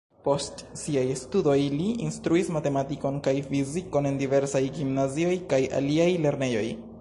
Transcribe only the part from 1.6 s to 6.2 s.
li instruis matematikon kaj fizikon en diversaj gimnazioj kaj aliaj